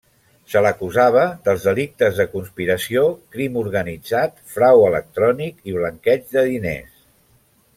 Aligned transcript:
Se 0.51 0.61
l'acusava 0.65 1.25
dels 1.49 1.65
delictes 1.67 2.21
de 2.21 2.25
conspiració, 2.31 3.03
crim 3.35 3.59
organitzat, 3.65 4.41
frau 4.55 4.87
electrònic 4.89 5.71
i 5.73 5.77
blanqueig 5.77 6.25
de 6.37 6.47
diners. 6.49 6.97